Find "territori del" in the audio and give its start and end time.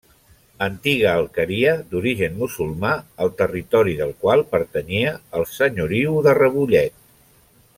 3.41-4.15